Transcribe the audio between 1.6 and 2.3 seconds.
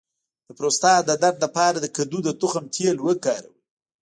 د کدو د